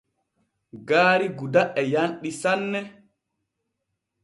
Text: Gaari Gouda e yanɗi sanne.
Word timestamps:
Gaari 0.87 1.27
Gouda 1.37 1.61
e 1.79 1.81
yanɗi 1.91 2.29
sanne. 2.41 2.79